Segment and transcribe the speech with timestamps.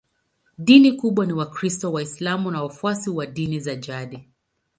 [0.57, 4.29] Dini kubwa ni Wakristo, Waislamu na wafuasi wa dini za jadi.